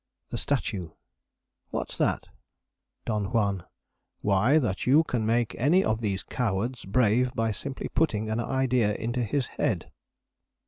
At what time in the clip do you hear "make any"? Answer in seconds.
5.27-5.85